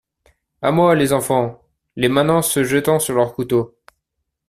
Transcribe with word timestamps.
À 0.63 0.71
moi, 0.71 0.95
les 0.95 1.13
enfants! 1.13 1.61
les 1.95 2.09
manants, 2.09 2.41
se 2.41 2.63
jetant 2.63 2.97
sur 2.97 3.13
leurs 3.13 3.35
couteaux. 3.35 3.77